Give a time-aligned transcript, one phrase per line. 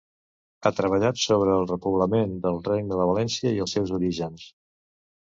[0.61, 4.53] Ha treballat sobre el repoblament del Regne de València i els seus orígens.